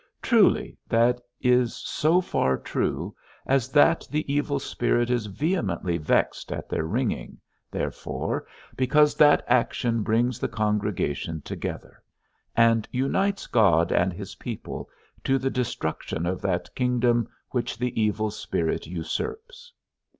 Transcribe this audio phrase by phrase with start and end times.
[0.23, 3.15] Truly, that is so far true,
[3.45, 7.37] as that the evil spirit is vehemently vexed in their ringing,
[7.69, 12.01] therefore, because that action brings the congregation together,
[12.57, 14.89] and unites God and his people,
[15.23, 19.71] to the destruction of that kingdom which the evil spirit usurps.